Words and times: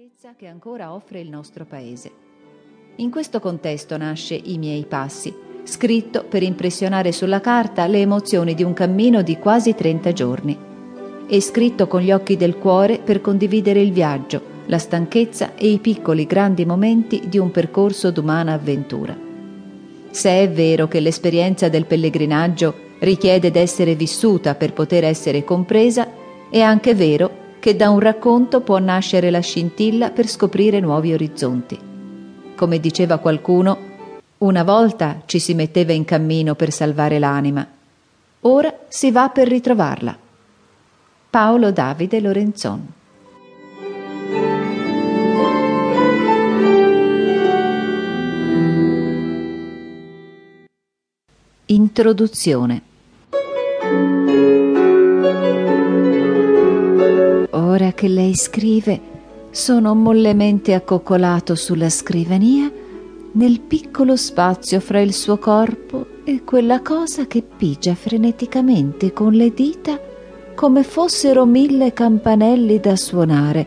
stanchezza 0.00 0.34
che 0.34 0.46
ancora 0.46 0.94
offre 0.94 1.20
il 1.20 1.28
nostro 1.28 1.66
paese. 1.66 2.10
In 2.96 3.10
questo 3.10 3.38
contesto 3.38 3.98
nasce 3.98 4.34
I 4.34 4.56
miei 4.56 4.86
passi, 4.86 5.34
scritto 5.64 6.24
per 6.24 6.42
impressionare 6.42 7.12
sulla 7.12 7.40
carta 7.40 7.86
le 7.86 7.98
emozioni 7.98 8.54
di 8.54 8.62
un 8.62 8.72
cammino 8.72 9.20
di 9.20 9.36
quasi 9.36 9.74
30 9.74 10.12
giorni 10.12 10.58
e 11.28 11.40
scritto 11.42 11.86
con 11.86 12.00
gli 12.00 12.12
occhi 12.12 12.38
del 12.38 12.56
cuore 12.56 12.98
per 12.98 13.20
condividere 13.20 13.82
il 13.82 13.92
viaggio, 13.92 14.40
la 14.66 14.78
stanchezza 14.78 15.54
e 15.54 15.68
i 15.68 15.78
piccoli 15.80 16.24
grandi 16.24 16.64
momenti 16.64 17.28
di 17.28 17.36
un 17.36 17.50
percorso 17.50 18.10
d'umana 18.10 18.54
avventura. 18.54 19.14
Se 20.10 20.30
è 20.30 20.48
vero 20.48 20.88
che 20.88 21.00
l'esperienza 21.00 21.68
del 21.68 21.84
pellegrinaggio 21.84 22.74
richiede 23.00 23.50
d'essere 23.50 23.94
vissuta 23.96 24.54
per 24.54 24.72
poter 24.72 25.04
essere 25.04 25.44
compresa, 25.44 26.08
è 26.48 26.60
anche 26.60 26.94
vero 26.94 27.39
che 27.60 27.76
da 27.76 27.90
un 27.90 28.00
racconto 28.00 28.62
può 28.62 28.78
nascere 28.78 29.30
la 29.30 29.40
scintilla 29.40 30.10
per 30.10 30.26
scoprire 30.26 30.80
nuovi 30.80 31.12
orizzonti. 31.12 31.78
Come 32.56 32.80
diceva 32.80 33.18
qualcuno, 33.18 33.78
una 34.38 34.64
volta 34.64 35.22
ci 35.26 35.38
si 35.38 35.54
metteva 35.54 35.92
in 35.92 36.06
cammino 36.06 36.54
per 36.54 36.72
salvare 36.72 37.18
l'anima, 37.18 37.66
ora 38.40 38.74
si 38.88 39.10
va 39.10 39.28
per 39.28 39.46
ritrovarla. 39.46 40.18
Paolo 41.28 41.70
Davide 41.70 42.20
Lorenzon 42.20 42.92
Introduzione 51.66 52.89
che 58.00 58.08
lei 58.08 58.34
scrive, 58.34 58.98
sono 59.50 59.94
mollemente 59.94 60.72
accoccolato 60.72 61.54
sulla 61.54 61.90
scrivania 61.90 62.72
nel 63.32 63.60
piccolo 63.60 64.16
spazio 64.16 64.80
fra 64.80 65.00
il 65.00 65.12
suo 65.12 65.36
corpo 65.36 66.06
e 66.24 66.42
quella 66.42 66.80
cosa 66.80 67.26
che 67.26 67.42
pigia 67.42 67.94
freneticamente 67.94 69.12
con 69.12 69.34
le 69.34 69.52
dita 69.52 70.00
come 70.54 70.82
fossero 70.82 71.44
mille 71.44 71.92
campanelli 71.92 72.80
da 72.80 72.96
suonare. 72.96 73.66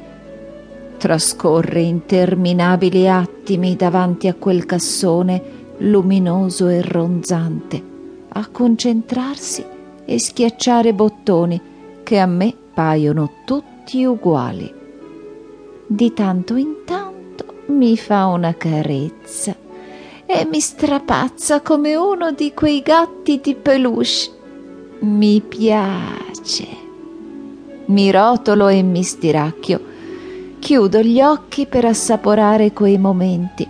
Trascorre 0.97 1.81
interminabili 1.81 3.07
attimi 3.07 3.75
davanti 3.75 4.27
a 4.27 4.33
quel 4.33 4.65
cassone 4.65 5.43
luminoso 5.77 6.69
e 6.69 6.81
ronzante, 6.81 7.83
a 8.29 8.47
concentrarsi 8.47 9.63
e 10.03 10.19
schiacciare 10.19 10.91
bottoni 10.95 11.61
che 12.01 12.17
a 12.17 12.25
me 12.25 12.51
paiono 12.73 13.29
tutti 13.45 13.72
tutti 13.83 14.05
uguali. 14.05 14.73
Di 15.85 16.13
tanto 16.13 16.55
in 16.55 16.83
tanto 16.85 17.63
mi 17.67 17.97
fa 17.97 18.27
una 18.27 18.55
carezza 18.55 19.55
e 20.25 20.45
mi 20.45 20.61
strapazza 20.61 21.61
come 21.61 21.95
uno 21.95 22.31
di 22.31 22.53
quei 22.53 22.81
gatti 22.81 23.41
di 23.41 23.55
peluche. 23.55 24.31
Mi 24.99 25.41
piace. 25.41 26.67
Mi 27.87 28.09
rotolo 28.09 28.69
e 28.69 28.81
mi 28.81 29.03
stiracchio. 29.03 29.91
Chiudo 30.59 31.01
gli 31.01 31.21
occhi 31.21 31.65
per 31.65 31.83
assaporare 31.83 32.71
quei 32.71 32.97
momenti. 32.97 33.67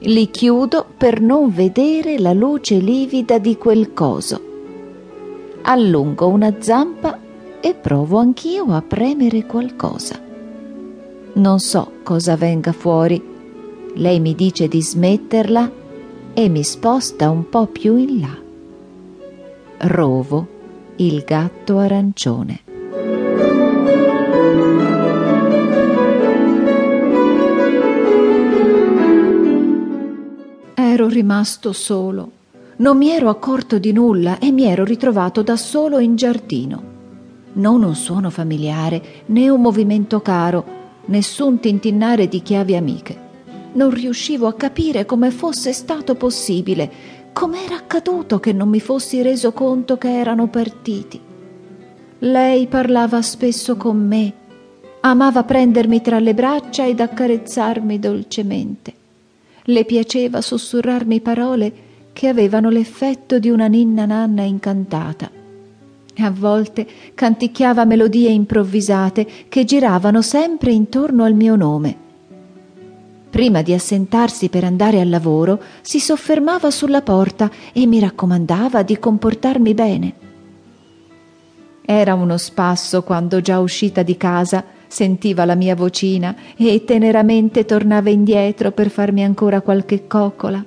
Li 0.00 0.30
chiudo 0.30 0.84
per 0.96 1.22
non 1.22 1.50
vedere 1.50 2.18
la 2.18 2.34
luce 2.34 2.76
livida 2.76 3.38
di 3.38 3.56
quel 3.56 3.94
coso. 3.94 4.40
Allungo 5.62 6.28
una 6.28 6.54
zampa 6.58 7.18
e 7.60 7.74
provo 7.74 8.18
anch'io 8.18 8.72
a 8.72 8.82
premere 8.82 9.44
qualcosa. 9.44 10.20
Non 11.34 11.58
so 11.60 11.92
cosa 12.02 12.36
venga 12.36 12.72
fuori. 12.72 13.36
Lei 13.94 14.20
mi 14.20 14.34
dice 14.34 14.68
di 14.68 14.82
smetterla 14.82 15.70
e 16.34 16.48
mi 16.48 16.62
sposta 16.62 17.30
un 17.30 17.48
po' 17.48 17.66
più 17.66 17.96
in 17.96 18.20
là. 18.20 18.36
Rovo 19.88 20.46
il 20.96 21.22
gatto 21.24 21.78
arancione. 21.78 22.60
Ero 30.74 31.06
rimasto 31.08 31.72
solo. 31.72 32.30
Non 32.76 32.96
mi 32.96 33.10
ero 33.10 33.28
accorto 33.28 33.78
di 33.78 33.92
nulla 33.92 34.38
e 34.38 34.50
mi 34.50 34.64
ero 34.64 34.84
ritrovato 34.84 35.42
da 35.42 35.56
solo 35.56 35.98
in 35.98 36.16
giardino 36.16 36.96
non 37.54 37.82
un 37.82 37.94
suono 37.94 38.30
familiare, 38.30 39.02
né 39.26 39.48
un 39.48 39.60
movimento 39.60 40.20
caro, 40.20 40.64
nessun 41.06 41.58
tintinnare 41.58 42.28
di 42.28 42.42
chiavi 42.42 42.76
amiche. 42.76 43.26
Non 43.72 43.90
riuscivo 43.90 44.46
a 44.46 44.54
capire 44.54 45.04
come 45.04 45.30
fosse 45.30 45.72
stato 45.72 46.14
possibile, 46.14 46.90
com'era 47.32 47.76
accaduto 47.76 48.40
che 48.40 48.52
non 48.52 48.68
mi 48.68 48.80
fossi 48.80 49.22
reso 49.22 49.52
conto 49.52 49.96
che 49.96 50.10
erano 50.10 50.48
partiti. 50.48 51.20
Lei 52.20 52.66
parlava 52.66 53.22
spesso 53.22 53.76
con 53.76 53.96
me, 53.96 54.32
amava 55.00 55.44
prendermi 55.44 56.00
tra 56.00 56.18
le 56.18 56.34
braccia 56.34 56.86
ed 56.86 57.00
accarezzarmi 57.00 57.98
dolcemente. 57.98 58.94
Le 59.62 59.84
piaceva 59.84 60.40
sussurrarmi 60.40 61.20
parole 61.20 61.72
che 62.12 62.28
avevano 62.28 62.70
l'effetto 62.70 63.38
di 63.38 63.50
una 63.50 63.66
ninna 63.66 64.06
nanna 64.06 64.42
incantata 64.42 65.37
a 66.24 66.30
volte 66.30 66.86
canticchiava 67.14 67.84
melodie 67.84 68.30
improvvisate 68.30 69.26
che 69.48 69.64
giravano 69.64 70.22
sempre 70.22 70.72
intorno 70.72 71.24
al 71.24 71.34
mio 71.34 71.56
nome. 71.56 72.06
Prima 73.30 73.62
di 73.62 73.74
assentarsi 73.74 74.48
per 74.48 74.64
andare 74.64 75.00
al 75.00 75.08
lavoro, 75.08 75.62
si 75.82 76.00
soffermava 76.00 76.70
sulla 76.70 77.02
porta 77.02 77.50
e 77.72 77.86
mi 77.86 78.00
raccomandava 78.00 78.82
di 78.82 78.98
comportarmi 78.98 79.74
bene. 79.74 80.14
Era 81.84 82.14
uno 82.14 82.36
spasso 82.36 83.02
quando, 83.02 83.40
già 83.40 83.60
uscita 83.60 84.02
di 84.02 84.16
casa, 84.16 84.64
sentiva 84.88 85.44
la 85.44 85.54
mia 85.54 85.76
vocina 85.76 86.34
e 86.56 86.84
teneramente 86.84 87.64
tornava 87.64 88.10
indietro 88.10 88.72
per 88.72 88.90
farmi 88.90 89.22
ancora 89.22 89.60
qualche 89.60 90.06
coccola. 90.06 90.64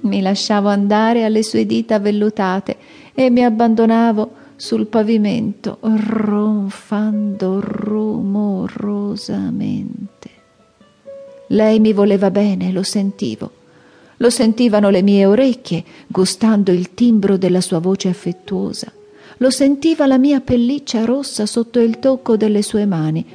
Mi 0.00 0.20
lasciavo 0.20 0.68
andare 0.68 1.24
alle 1.24 1.42
sue 1.42 1.66
dita 1.66 1.98
vellutate 1.98 2.76
e 3.14 3.30
mi 3.30 3.44
abbandonavo 3.44 4.40
sul 4.56 4.86
pavimento, 4.86 5.76
ronfando 5.80 7.60
rumorosamente. 7.60 10.30
Lei 11.48 11.80
mi 11.80 11.92
voleva 11.92 12.30
bene, 12.30 12.72
lo 12.72 12.82
sentivo. 12.82 13.50
Lo 14.16 14.30
sentivano 14.30 14.88
le 14.88 15.02
mie 15.02 15.26
orecchie, 15.26 15.84
gustando 16.06 16.70
il 16.70 16.94
timbro 16.94 17.36
della 17.36 17.60
sua 17.60 17.80
voce 17.80 18.08
affettuosa. 18.08 18.90
Lo 19.38 19.50
sentiva 19.50 20.06
la 20.06 20.18
mia 20.18 20.40
pelliccia 20.40 21.04
rossa 21.04 21.46
sotto 21.46 21.80
il 21.80 21.98
tocco 21.98 22.36
delle 22.36 22.62
sue 22.62 22.86
mani, 22.86 23.26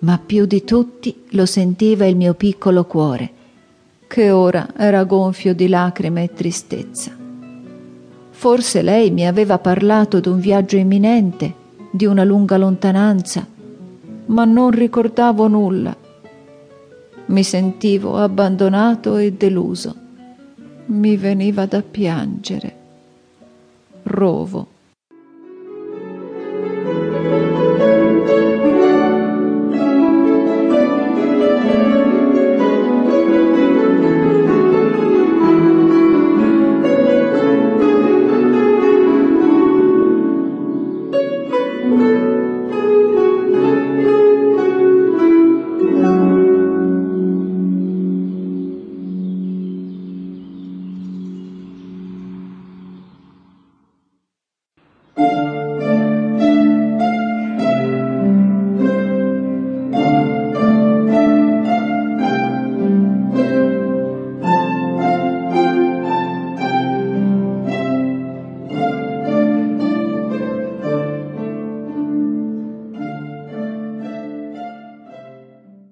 ma 0.00 0.20
più 0.24 0.46
di 0.46 0.62
tutti 0.64 1.22
lo 1.30 1.46
sentiva 1.46 2.06
il 2.06 2.14
mio 2.14 2.34
piccolo 2.34 2.84
cuore, 2.84 3.32
che 4.06 4.30
ora 4.30 4.68
era 4.76 5.02
gonfio 5.04 5.54
di 5.54 5.66
lacrime 5.66 6.24
e 6.24 6.32
tristezza. 6.32 7.23
Forse 8.36 8.82
lei 8.82 9.10
mi 9.10 9.26
aveva 9.26 9.58
parlato 9.58 10.20
d'un 10.20 10.38
viaggio 10.38 10.76
imminente, 10.76 11.54
di 11.90 12.04
una 12.04 12.24
lunga 12.24 12.58
lontananza, 12.58 13.46
ma 14.26 14.44
non 14.44 14.70
ricordavo 14.70 15.48
nulla. 15.48 15.96
Mi 17.26 17.42
sentivo 17.42 18.18
abbandonato 18.18 19.16
e 19.16 19.32
deluso. 19.32 19.94
Mi 20.86 21.16
veniva 21.16 21.64
da 21.64 21.80
piangere. 21.80 22.76
Rovo 24.02 24.73